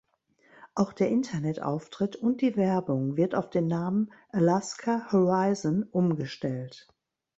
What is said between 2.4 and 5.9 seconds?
die Werbung wird auf den Namen Alaska Horizon